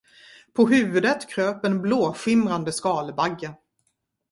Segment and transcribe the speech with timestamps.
[0.53, 3.53] På huvudet kröp en blåskimrande skalbagge.